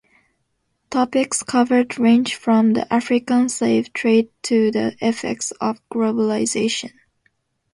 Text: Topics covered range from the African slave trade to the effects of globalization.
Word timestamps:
Topics 0.89 1.43
covered 1.43 1.99
range 1.99 2.33
from 2.33 2.73
the 2.73 2.91
African 2.91 3.49
slave 3.49 3.93
trade 3.93 4.29
to 4.41 4.71
the 4.71 4.97
effects 4.99 5.51
of 5.61 5.77
globalization. 5.93 6.89